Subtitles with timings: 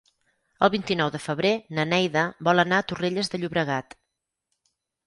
[0.67, 1.51] El vint-i-nou de febrer
[1.81, 3.99] na Neida vol anar a Torrelles de Llobregat.